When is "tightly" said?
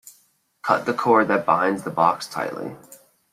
2.25-2.75